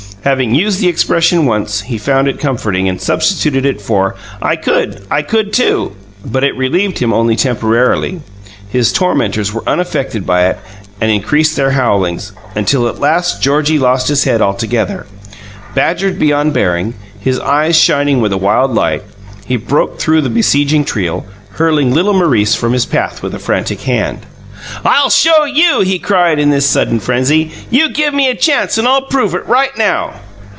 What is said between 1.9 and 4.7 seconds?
found it comforting, and substituted it for: "I